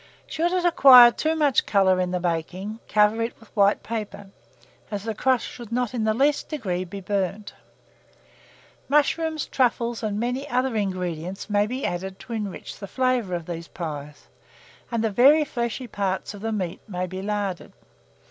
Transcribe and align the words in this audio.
Should 0.25 0.51
it 0.51 0.65
acquire 0.65 1.11
too 1.11 1.35
much 1.35 1.67
colour 1.67 1.99
in 1.99 2.09
the 2.09 2.19
baking, 2.19 2.79
cover 2.87 3.21
it 3.21 3.39
with 3.39 3.55
white 3.55 3.83
paper, 3.83 4.31
as 4.89 5.03
the 5.03 5.13
crust 5.13 5.45
should 5.45 5.71
not 5.71 5.93
in 5.93 6.05
the 6.05 6.13
least 6.15 6.49
degree 6.49 6.83
be 6.83 6.99
burnt. 6.99 7.53
Mushrooms, 8.89 9.45
truffles, 9.45 10.01
and 10.01 10.19
many 10.19 10.49
other 10.49 10.75
ingredients, 10.75 11.51
may 11.51 11.67
be 11.67 11.85
added 11.85 12.17
to 12.21 12.33
enrich 12.33 12.79
the 12.79 12.87
flavour 12.87 13.35
of 13.35 13.45
these 13.45 13.67
pies, 13.67 14.27
and 14.91 15.03
the 15.03 15.11
very 15.11 15.45
fleshy 15.45 15.85
parts 15.85 16.33
of 16.33 16.41
the 16.41 16.51
meat 16.51 16.81
may 16.87 17.05
be 17.05 17.21
larded. 17.21 17.71